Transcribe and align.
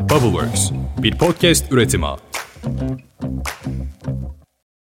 Bubbleworks, 0.00 0.70
bir 1.02 1.18
podcast 1.18 1.72
üretimi. 1.72 2.06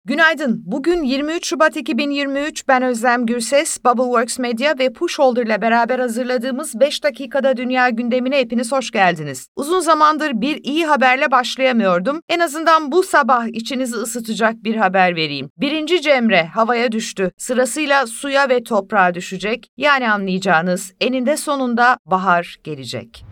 Günaydın. 0.06 0.62
Bugün 0.66 1.04
23 1.04 1.48
Şubat 1.48 1.78
2023. 1.78 2.68
Ben 2.68 2.84
Özlem 2.84 3.26
Gürses, 3.26 3.84
Bubbleworks 3.86 4.40
Media 4.40 4.74
ve 4.80 4.94
Pushholder 4.94 5.46
ile 5.46 5.62
beraber 5.62 6.00
hazırladığımız 6.00 6.80
5 6.80 7.04
dakikada 7.04 7.58
dünya 7.58 7.90
gündemine 7.90 8.38
hepiniz 8.40 8.72
hoş 8.72 8.92
geldiniz. 8.92 9.48
Uzun 9.56 9.80
zamandır 9.80 10.32
bir 10.34 10.64
iyi 10.64 10.86
haberle 10.86 11.32
başlayamıyordum. 11.32 12.22
En 12.30 12.40
azından 12.40 12.92
bu 12.92 13.04
sabah 13.04 13.48
içinizi 13.48 13.96
ısıtacak 13.96 14.64
bir 14.64 14.76
haber 14.76 15.16
vereyim. 15.16 15.50
Birinci 15.58 16.02
Cemre 16.02 16.44
havaya 16.44 16.92
düştü. 16.92 17.32
Sırasıyla 17.38 18.08
suya 18.08 18.50
ve 18.50 18.64
toprağa 18.64 19.14
düşecek. 19.14 19.68
Yani 19.78 20.12
anlayacağınız 20.12 20.94
eninde 21.02 21.38
sonunda 21.38 21.98
bahar 22.06 22.58
gelecek. 22.64 23.29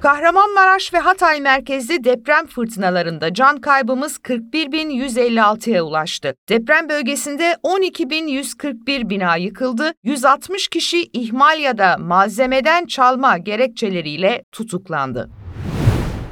Kahramanmaraş 0.00 0.94
ve 0.94 0.98
Hatay 0.98 1.40
merkezli 1.40 2.04
deprem 2.04 2.46
fırtınalarında 2.46 3.34
can 3.34 3.60
kaybımız 3.60 4.16
41.156'ya 4.16 5.82
ulaştı. 5.82 6.34
Deprem 6.48 6.88
bölgesinde 6.88 7.56
12.141 7.62 9.08
bina 9.08 9.36
yıkıldı, 9.36 9.92
160 10.04 10.68
kişi 10.68 11.02
ihmal 11.12 11.60
ya 11.60 11.78
da 11.78 11.96
malzemeden 11.98 12.86
çalma 12.86 13.38
gerekçeleriyle 13.38 14.42
tutuklandı. 14.52 15.30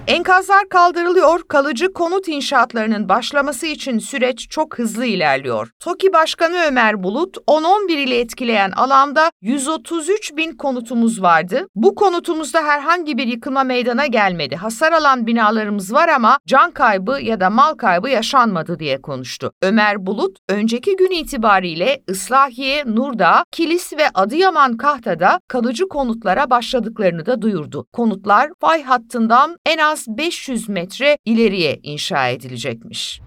Enkazlar 0.07 0.69
kaldırılıyor, 0.69 1.43
kalıcı 1.49 1.93
konut 1.93 2.29
inşaatlarının 2.29 3.09
başlaması 3.09 3.67
için 3.67 3.99
süreç 3.99 4.49
çok 4.51 4.79
hızlı 4.79 5.07
ilerliyor. 5.07 5.71
TOKİ 5.81 6.13
Başkanı 6.13 6.57
Ömer 6.69 7.03
Bulut, 7.03 7.37
10-11 7.37 7.93
ile 7.93 8.21
etkileyen 8.21 8.71
alanda 8.71 9.31
133 9.43 10.37
bin 10.37 10.53
konutumuz 10.53 11.23
vardı. 11.23 11.69
Bu 11.75 11.95
konutumuzda 11.95 12.63
herhangi 12.63 13.19
bir 13.19 13.27
yıkılma 13.27 13.65
meydana 13.65 14.07
gelmedi. 14.07 14.57
Hasar 14.57 14.93
alan 14.93 15.27
binalarımız 15.27 15.93
var 15.93 16.09
ama 16.09 16.39
can 16.47 16.71
kaybı 16.71 17.21
ya 17.23 17.41
da 17.41 17.51
mal 17.51 17.75
kaybı 17.75 18.09
yaşanmadı 18.09 18.79
diye 18.79 19.03
konuştu. 19.03 19.53
Ömer 19.63 20.07
Bulut, 20.07 20.39
önceki 20.49 20.97
gün 20.97 21.11
itibariyle 21.11 22.03
Islahiye, 22.09 22.85
Nurdağ, 22.87 23.45
Kilis 23.53 23.93
ve 23.93 24.09
Adıyaman 24.15 24.77
Kahta'da 24.77 25.41
kalıcı 25.49 25.89
konutlara 25.89 26.51
başladıklarını 26.51 27.27
da 27.27 27.43
duyurdu. 27.43 27.87
Konutlar 27.93 28.51
fay 28.61 28.83
hattından 28.83 29.57
en 29.67 29.79
az 29.79 29.96
az 29.97 30.09
500 30.09 30.69
metre 30.69 31.19
ileriye 31.25 31.81
inşa 31.83 32.29
edilecekmiş. 32.29 33.21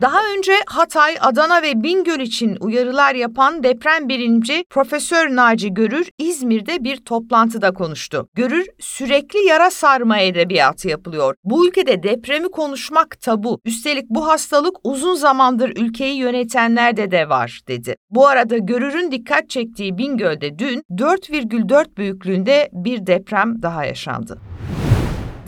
Daha 0.00 0.20
önce 0.36 0.52
Hatay, 0.66 1.16
Adana 1.20 1.62
ve 1.62 1.82
Bingöl 1.82 2.20
için 2.20 2.56
uyarılar 2.60 3.14
yapan 3.14 3.62
deprem 3.62 4.08
bilimci 4.08 4.64
Profesör 4.70 5.36
Naci 5.36 5.74
Görür 5.74 6.08
İzmir'de 6.18 6.84
bir 6.84 6.96
toplantıda 6.96 7.74
konuştu. 7.74 8.28
Görür 8.34 8.66
sürekli 8.78 9.46
yara 9.46 9.70
sarma 9.70 10.18
edebiyatı 10.18 10.88
yapılıyor. 10.88 11.34
Bu 11.44 11.66
ülkede 11.68 12.02
depremi 12.02 12.48
konuşmak 12.48 13.20
tabu. 13.20 13.60
Üstelik 13.64 14.10
bu 14.10 14.28
hastalık 14.28 14.76
uzun 14.84 15.14
zamandır 15.14 15.68
ülkeyi 15.68 16.16
yönetenlerde 16.16 17.10
de 17.10 17.28
var 17.28 17.60
dedi. 17.68 17.94
Bu 18.10 18.26
arada 18.26 18.58
Görür'ün 18.58 19.10
dikkat 19.10 19.50
çektiği 19.50 19.98
Bingöl'de 19.98 20.58
dün 20.58 20.82
4,4 20.90 21.96
büyüklüğünde 21.96 22.68
bir 22.72 23.06
deprem 23.06 23.62
daha 23.62 23.84
yaşandı. 23.84 24.40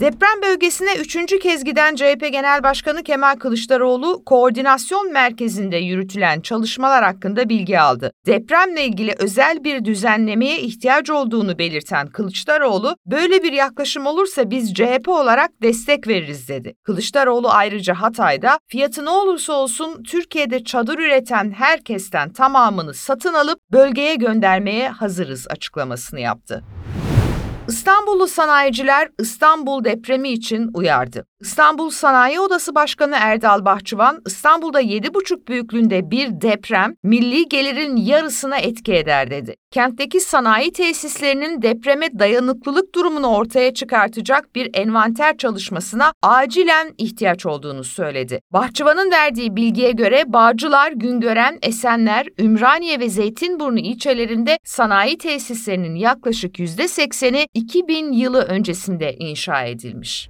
Deprem 0.03 0.41
bölgesine 0.41 0.95
üçüncü 0.95 1.39
kez 1.39 1.63
giden 1.63 1.95
CHP 1.95 2.31
Genel 2.31 2.63
Başkanı 2.63 3.03
Kemal 3.03 3.35
Kılıçdaroğlu, 3.35 4.23
koordinasyon 4.25 5.11
merkezinde 5.11 5.77
yürütülen 5.77 6.41
çalışmalar 6.41 7.03
hakkında 7.03 7.49
bilgi 7.49 7.79
aldı. 7.79 8.11
Depremle 8.25 8.85
ilgili 8.85 9.15
özel 9.17 9.63
bir 9.63 9.85
düzenlemeye 9.85 10.59
ihtiyaç 10.59 11.09
olduğunu 11.09 11.57
belirten 11.57 12.07
Kılıçdaroğlu, 12.07 12.95
böyle 13.05 13.43
bir 13.43 13.53
yaklaşım 13.53 14.05
olursa 14.05 14.49
biz 14.49 14.73
CHP 14.73 15.07
olarak 15.07 15.51
destek 15.61 16.07
veririz 16.07 16.49
dedi. 16.49 16.73
Kılıçdaroğlu 16.83 17.49
ayrıca 17.49 17.93
Hatay'da 17.93 18.59
fiyatı 18.67 19.05
ne 19.05 19.09
olursa 19.09 19.53
olsun 19.53 20.03
Türkiye'de 20.03 20.63
çadır 20.63 20.99
üreten 20.99 21.51
herkesten 21.51 22.33
tamamını 22.33 22.93
satın 22.93 23.33
alıp 23.33 23.59
bölgeye 23.71 24.15
göndermeye 24.15 24.89
hazırız 24.89 25.47
açıklamasını 25.49 26.19
yaptı. 26.19 26.63
İstanbullu 27.67 28.27
sanayiciler 28.27 29.09
İstanbul 29.19 29.83
depremi 29.83 30.29
için 30.29 30.71
uyardı. 30.73 31.27
İstanbul 31.43 31.89
Sanayi 31.89 32.39
Odası 32.39 32.75
Başkanı 32.75 33.15
Erdal 33.19 33.65
Bahçıvan, 33.65 34.21
İstanbul'da 34.25 34.81
7,5 34.81 35.47
büyüklüğünde 35.47 36.11
bir 36.11 36.41
deprem 36.41 36.95
milli 37.03 37.49
gelirin 37.49 37.95
yarısına 37.95 38.57
etki 38.57 38.93
eder 38.93 39.31
dedi. 39.31 39.55
Kentteki 39.71 40.19
sanayi 40.19 40.71
tesislerinin 40.71 41.61
depreme 41.61 42.19
dayanıklılık 42.19 42.95
durumunu 42.95 43.27
ortaya 43.27 43.73
çıkartacak 43.73 44.55
bir 44.55 44.69
envanter 44.73 45.37
çalışmasına 45.37 46.13
acilen 46.21 46.93
ihtiyaç 46.97 47.45
olduğunu 47.45 47.83
söyledi. 47.83 48.39
Bahçıvan'ın 48.53 49.11
verdiği 49.11 49.55
bilgiye 49.55 49.91
göre 49.91 50.23
Bağcılar, 50.27 50.91
Güngören, 50.91 51.59
Esenler, 51.61 52.27
Ümraniye 52.39 52.99
ve 52.99 53.09
Zeytinburnu 53.09 53.79
ilçelerinde 53.79 54.57
sanayi 54.63 55.17
tesislerinin 55.17 55.95
yaklaşık 55.95 56.59
%80'i 56.59 57.47
2000 57.53 58.11
yılı 58.11 58.41
öncesinde 58.41 59.15
inşa 59.15 59.63
edilmiş. 59.63 60.29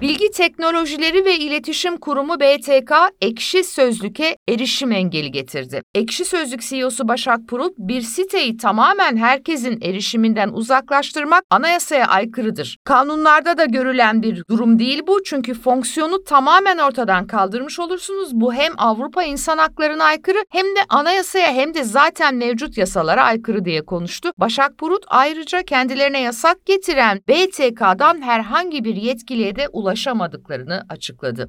Bilgi 0.00 0.30
Teknolojileri 0.30 1.24
ve 1.24 1.38
İletişim 1.38 1.96
Kurumu 1.96 2.40
BTK, 2.40 2.92
Ekşi 3.20 3.64
Sözlük'e 3.64 4.36
erişim 4.48 4.92
engeli 4.92 5.30
getirdi. 5.30 5.82
Ekşi 5.94 6.24
Sözlük 6.24 6.62
CEO'su 6.62 7.08
Başak 7.08 7.40
Purut, 7.48 7.78
bir 7.78 8.00
siteyi 8.00 8.56
tamamen 8.56 9.16
herkesin 9.16 9.80
erişiminden 9.80 10.48
uzaklaştırmak 10.48 11.44
anayasaya 11.50 12.06
aykırıdır. 12.06 12.76
Kanunlarda 12.84 13.58
da 13.58 13.64
görülen 13.64 14.22
bir 14.22 14.42
durum 14.50 14.78
değil 14.78 15.02
bu 15.06 15.22
çünkü 15.24 15.54
fonksiyonu 15.54 16.24
tamamen 16.24 16.78
ortadan 16.78 17.26
kaldırmış 17.26 17.80
olursunuz. 17.80 18.30
Bu 18.32 18.54
hem 18.54 18.72
Avrupa 18.78 19.22
İnsan 19.22 19.58
Hakları'na 19.58 20.04
aykırı 20.04 20.38
hem 20.50 20.66
de 20.66 20.80
anayasaya 20.88 21.52
hem 21.52 21.74
de 21.74 21.84
zaten 21.84 22.34
mevcut 22.34 22.78
yasalara 22.78 23.24
aykırı 23.24 23.64
diye 23.64 23.84
konuştu. 23.84 24.30
Başak 24.38 24.78
Purut 24.78 25.04
ayrıca 25.08 25.62
kendilerine 25.62 26.20
yasak 26.20 26.66
getiren 26.66 27.20
BTK'dan 27.28 28.22
herhangi 28.22 28.84
bir 28.84 28.96
yetkiliye 28.96 29.56
de 29.56 29.68
ulaşamadı 29.68 29.85
ulaşamadıklarını 29.86 30.86
açıkladı. 30.88 31.48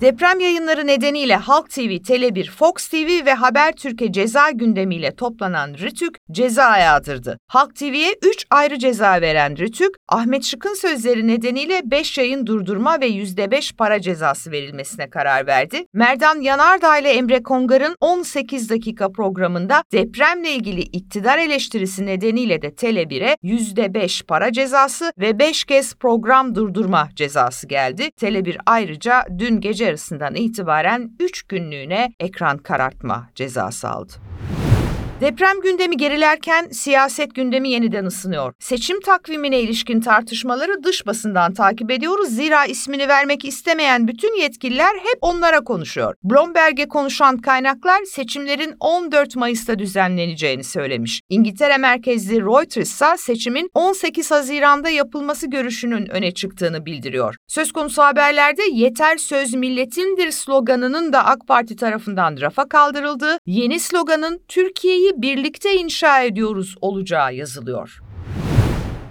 Deprem 0.00 0.40
yayınları 0.40 0.86
nedeniyle 0.86 1.36
Halk 1.36 1.70
TV, 1.70 1.80
Tele1, 1.80 2.50
Fox 2.50 2.88
TV 2.88 3.26
ve 3.26 3.34
Habertürk'e 3.34 4.12
ceza 4.12 4.50
gündemiyle 4.50 5.14
toplanan 5.14 5.74
Rütük 5.74 6.16
ceza 6.32 6.78
yağdırdı. 6.78 7.38
Halk 7.48 7.76
TV'ye 7.76 8.14
3 8.22 8.46
ayrı 8.50 8.78
ceza 8.78 9.20
veren 9.20 9.56
Rütük, 9.56 9.94
Ahmet 10.08 10.44
Şık'ın 10.44 10.74
sözleri 10.74 11.26
nedeniyle 11.26 11.82
5 11.84 12.18
yayın 12.18 12.46
durdurma 12.46 13.00
ve 13.00 13.08
%5 13.08 13.76
para 13.76 14.00
cezası 14.00 14.50
verilmesine 14.50 15.10
karar 15.10 15.46
verdi. 15.46 15.86
Merdan 15.92 16.40
Yanardağ 16.40 16.98
ile 16.98 17.10
Emre 17.10 17.42
Kongar'ın 17.42 17.96
18 18.00 18.70
dakika 18.70 19.12
programında 19.12 19.82
depremle 19.92 20.50
ilgili 20.50 20.80
iktidar 20.80 21.38
eleştirisi 21.38 22.06
nedeniyle 22.06 22.62
de 22.62 22.68
Tele1'e 22.68 23.36
%5 23.42 24.26
para 24.26 24.52
cezası 24.52 25.12
ve 25.18 25.38
5 25.38 25.64
kez 25.64 25.94
program 25.94 26.54
durdurma 26.54 27.08
cezası 27.16 27.68
geldi. 27.68 28.02
Tele1 28.20 28.58
ayrıca 28.66 29.24
dün 29.38 29.60
gece 29.60 29.84
yarısından 29.84 30.34
itibaren 30.34 31.10
3 31.20 31.42
günlüğüne 31.42 32.12
ekran 32.20 32.58
karartma 32.58 33.30
cezası 33.34 33.88
aldı. 33.88 34.12
Deprem 35.20 35.60
gündemi 35.60 35.96
gerilerken 35.96 36.68
siyaset 36.68 37.34
gündemi 37.34 37.70
yeniden 37.70 38.04
ısınıyor. 38.04 38.54
Seçim 38.58 39.00
takvimine 39.00 39.60
ilişkin 39.60 40.00
tartışmaları 40.00 40.84
dış 40.84 41.06
basından 41.06 41.54
takip 41.54 41.90
ediyoruz. 41.90 42.28
Zira 42.28 42.64
ismini 42.66 43.08
vermek 43.08 43.44
istemeyen 43.44 44.08
bütün 44.08 44.40
yetkililer 44.40 44.94
hep 44.94 45.18
onlara 45.20 45.60
konuşuyor. 45.60 46.14
Bloomberg'e 46.22 46.88
konuşan 46.88 47.38
kaynaklar 47.38 48.04
seçimlerin 48.04 48.74
14 48.80 49.36
Mayıs'ta 49.36 49.78
düzenleneceğini 49.78 50.64
söylemiş. 50.64 51.20
İngiltere 51.28 51.78
merkezli 51.78 52.40
Reuters 52.40 52.88
ise 52.88 53.16
seçimin 53.16 53.70
18 53.74 54.30
Haziran'da 54.30 54.90
yapılması 54.90 55.46
görüşünün 55.46 56.10
öne 56.10 56.34
çıktığını 56.34 56.86
bildiriyor. 56.86 57.36
Söz 57.46 57.72
konusu 57.72 58.02
haberlerde 58.02 58.62
yeter 58.72 59.16
söz 59.16 59.54
milletindir 59.54 60.30
sloganının 60.30 61.12
da 61.12 61.24
AK 61.26 61.46
Parti 61.48 61.76
tarafından 61.76 62.40
rafa 62.40 62.68
kaldırıldığı, 62.68 63.38
yeni 63.46 63.80
sloganın 63.80 64.40
Türkiye'yi 64.48 65.03
birlikte 65.16 65.74
inşa 65.74 66.22
ediyoruz 66.22 66.76
olacağı 66.80 67.34
yazılıyor. 67.34 68.00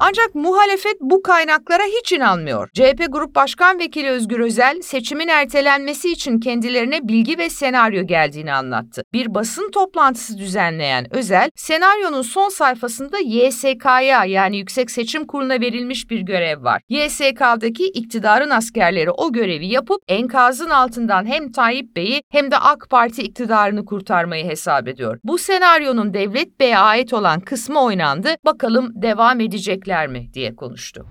Ancak 0.05 0.35
muhalefet 0.35 1.01
bu 1.01 1.23
kaynaklara 1.23 1.83
hiç 1.83 2.11
inanmıyor. 2.11 2.69
CHP 2.73 3.05
Grup 3.09 3.35
Başkan 3.35 3.79
Vekili 3.79 4.09
Özgür 4.09 4.39
Özel 4.39 4.81
seçimin 4.81 5.27
ertelenmesi 5.27 6.11
için 6.11 6.39
kendilerine 6.39 7.07
bilgi 7.07 7.38
ve 7.38 7.50
senaryo 7.50 8.07
geldiğini 8.07 8.53
anlattı. 8.53 9.03
Bir 9.13 9.33
basın 9.33 9.71
toplantısı 9.71 10.38
düzenleyen 10.38 11.15
Özel, 11.15 11.50
senaryonun 11.55 12.21
son 12.21 12.50
sayfasında 12.50 13.17
YSK'ya 13.19 14.25
yani 14.25 14.57
Yüksek 14.57 14.91
Seçim 14.91 15.27
Kurulu'na 15.27 15.61
verilmiş 15.61 16.09
bir 16.09 16.19
görev 16.19 16.63
var. 16.63 16.81
YSK'daki 16.89 17.85
iktidarın 17.85 18.50
askerleri 18.50 19.11
o 19.11 19.31
görevi 19.31 19.67
yapıp 19.67 20.01
enkazın 20.07 20.69
altından 20.69 21.25
hem 21.25 21.51
Tayyip 21.51 21.95
Bey'i 21.95 22.21
hem 22.29 22.51
de 22.51 22.57
AK 22.57 22.89
Parti 22.89 23.21
iktidarını 23.21 23.85
kurtarmayı 23.85 24.45
hesap 24.45 24.88
ediyor. 24.88 25.19
Bu 25.23 25.38
senaryonun 25.38 26.13
Devlet 26.13 26.59
Bey'e 26.59 26.77
ait 26.77 27.13
olan 27.13 27.39
kısmı 27.39 27.83
oynandı. 27.83 28.35
Bakalım 28.45 29.01
devam 29.01 29.39
edecekler 29.39 29.93
edecekler 29.94 30.07
mi 30.07 30.34
diye 30.34 30.56
konuştu. 30.56 31.06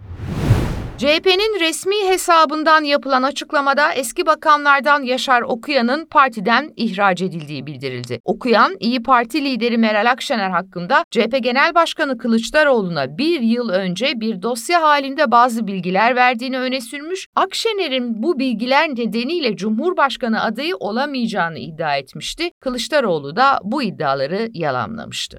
CHP'nin 0.98 1.60
resmi 1.60 2.08
hesabından 2.08 2.84
yapılan 2.84 3.22
açıklamada 3.22 3.92
eski 3.92 4.26
bakanlardan 4.26 5.02
Yaşar 5.02 5.42
Okuyan'ın 5.42 6.06
partiden 6.06 6.72
ihraç 6.76 7.22
edildiği 7.22 7.66
bildirildi. 7.66 8.20
Okuyan, 8.24 8.76
İyi 8.80 9.02
Parti 9.02 9.44
lideri 9.44 9.78
Meral 9.78 10.10
Akşener 10.10 10.50
hakkında 10.50 11.04
CHP 11.10 11.42
Genel 11.42 11.74
Başkanı 11.74 12.18
Kılıçdaroğlu'na 12.18 13.18
bir 13.18 13.40
yıl 13.40 13.68
önce 13.68 14.20
bir 14.20 14.42
dosya 14.42 14.82
halinde 14.82 15.30
bazı 15.30 15.66
bilgiler 15.66 16.16
verdiğini 16.16 16.58
öne 16.58 16.80
sürmüş, 16.80 17.26
Akşener'in 17.36 18.22
bu 18.22 18.38
bilgiler 18.38 18.88
nedeniyle 18.88 19.56
Cumhurbaşkanı 19.56 20.42
adayı 20.42 20.76
olamayacağını 20.76 21.58
iddia 21.58 21.96
etmişti. 21.96 22.50
Kılıçdaroğlu 22.60 23.36
da 23.36 23.58
bu 23.64 23.82
iddiaları 23.82 24.48
yalanlamıştı. 24.52 25.38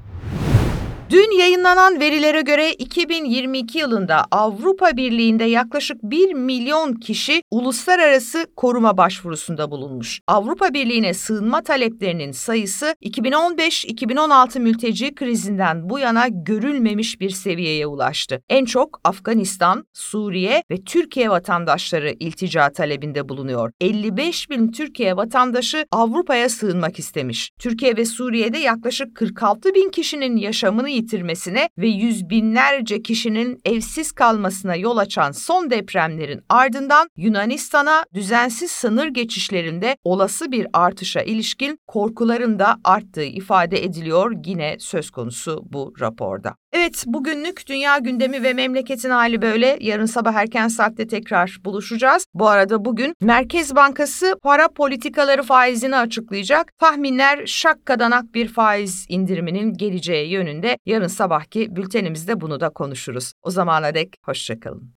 Dün 1.13 1.38
yayınlanan 1.38 2.00
verilere 2.00 2.42
göre 2.42 2.71
2022 2.71 3.77
yılında 3.77 4.25
Avrupa 4.31 4.98
Birliği'nde 4.98 5.44
yaklaşık 5.44 6.04
1 6.04 6.33
milyon 6.33 6.94
kişi 6.94 7.42
uluslararası 7.51 8.48
koruma 8.56 8.98
başvurusunda 8.98 9.71
bulunmuş. 9.71 10.19
Avrupa 10.27 10.74
Birliği'ne 10.74 11.13
sığınma 11.13 11.62
taleplerinin 11.62 12.31
sayısı 12.31 12.95
2015-2016 13.01 14.60
mülteci 14.60 15.15
krizinden 15.15 15.89
bu 15.89 16.00
yana 16.00 16.27
görülmemiş 16.27 17.19
bir 17.19 17.30
seviyeye 17.30 17.88
ulaştı. 17.88 18.42
En 18.50 18.65
çok 18.65 19.00
Afganistan, 19.04 19.86
Suriye 19.94 20.63
ve 20.71 20.83
Türkiye 20.83 21.30
vatandaşları 21.30 22.15
iltica 22.19 22.71
talebinde 22.71 23.30
bulunuyor. 23.30 23.71
55 23.81 24.50
bin 24.50 24.71
Türkiye 24.71 25.18
vatandaşı 25.18 25.86
Avrupa'ya 25.92 26.50
sığınmak 26.50 27.00
istemiş. 27.00 27.51
Türkiye 27.60 27.98
ve 27.98 28.06
Suriye'de 28.06 28.57
yaklaşık 28.57 29.15
46 29.15 29.74
bin 29.74 29.89
kişinin 29.89 30.38
yaşamını 30.38 31.02
yitirmesine 31.03 31.69
ve 31.77 31.88
yüz 31.88 32.29
binlerce 32.29 33.01
kişinin 33.01 33.59
evsiz 33.65 34.11
kalmasına 34.11 34.75
yol 34.75 34.97
açan 34.97 35.31
son 35.31 35.69
depremlerin 35.69 36.41
ardından 36.50 37.07
Yunanistan'a 37.17 38.05
düzensiz 38.13 38.71
sınır 38.71 39.07
geçişlerinde 39.07 39.97
olası 40.03 40.51
bir 40.51 40.67
artışa 40.73 41.21
ilişkin 41.21 41.77
korkuların 41.88 42.59
da 42.59 42.77
arttığı 42.83 43.23
ifade 43.23 43.83
ediliyor 43.83 44.35
yine 44.45 44.75
söz 44.79 45.09
konusu 45.09 45.63
bu 45.65 45.94
raporda. 46.00 46.62
Evet 46.74 47.04
bugünlük 47.08 47.68
dünya 47.68 47.98
gündemi 47.98 48.44
ve 48.44 48.54
memleketin 48.54 49.10
hali 49.10 49.42
böyle. 49.42 49.78
Yarın 49.81 50.06
sabah 50.06 50.34
erken 50.34 50.68
saatte 50.68 51.08
tekrar 51.08 51.58
buluşacağız. 51.66 52.25
Bu 52.34 52.48
arada 52.48 52.86
bugün 52.86 53.16
Merkez 53.22 53.75
Bankası 53.75 54.36
para 54.44 54.68
politikaları 54.68 55.44
faizini 55.44 55.96
açıklayacak. 55.96 56.78
Tahminler 56.80 57.46
şakkadanak 57.46 58.34
bir 58.34 58.48
faiz 58.48 59.06
indiriminin 59.10 59.74
geleceği 59.74 60.31
yönünde. 60.31 60.78
Yarın 60.86 61.08
sabahki 61.08 61.75
bültenimizde 61.75 62.42
bunu 62.42 62.60
da 62.60 62.70
konuşuruz. 62.70 63.34
O 63.42 63.52
zamana 63.52 63.94
dek 63.94 64.16
hoşçakalın. 64.25 64.94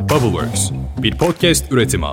Bubbleworks 0.00 0.70
bir 1.02 1.18
podcast 1.18 1.72
üretimi. 1.72 2.06